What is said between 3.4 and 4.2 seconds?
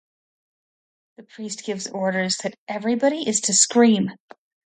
to scream.